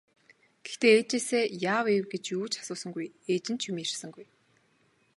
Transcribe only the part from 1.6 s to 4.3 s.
яав ийв гэж юу ч асуусангүй, ээж нь ч юм ярьсангүй.